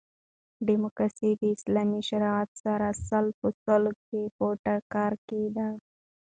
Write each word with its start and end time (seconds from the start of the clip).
ډیموکاسي 0.67 1.29
د 1.39 1.41
اسلامي 1.55 2.01
شریعت 2.09 2.49
سره 2.63 2.87
سل 3.07 3.25
په 3.39 3.47
سلو 3.63 3.91
کښي 3.99 4.23
په 4.37 4.45
ټکر 4.63 5.11
کښي 5.27 5.43
ده. 5.55 5.69